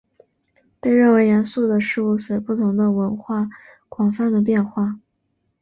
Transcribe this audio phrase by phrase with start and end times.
[0.79, 3.47] 被认为严肃的事物随不同的文化
[3.87, 4.99] 广泛地变化。